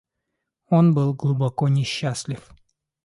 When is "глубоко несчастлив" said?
1.13-2.49